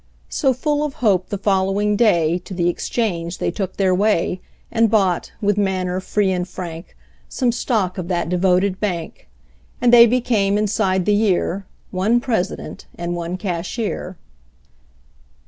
So, 0.29 0.51
full 0.51 0.83
of 0.83 0.95
hope, 0.95 1.29
the 1.29 1.37
following 1.37 1.95
day 1.95 2.39
To 2.39 2.55
the 2.55 2.67
exchange 2.69 3.37
they 3.37 3.51
took 3.51 3.77
their 3.77 3.93
way 3.93 4.41
And 4.71 4.89
bought, 4.89 5.31
with 5.41 5.59
manner 5.59 5.99
free 5.99 6.31
and 6.31 6.47
frank, 6.49 6.97
Some 7.29 7.51
stock 7.51 7.99
of 7.99 8.07
that 8.07 8.27
devoted 8.27 8.79
bank; 8.79 9.29
And 9.79 9.93
they 9.93 10.07
became, 10.07 10.57
inside 10.57 11.05
the 11.05 11.13
year, 11.13 11.67
One 11.91 12.19
President 12.19 12.87
and 12.97 13.15
one 13.15 13.37
Cashier. 13.37 14.17